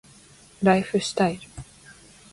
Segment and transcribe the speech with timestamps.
[0.63, 1.41] ライフスタイル